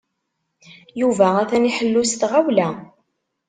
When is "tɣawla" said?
2.21-2.69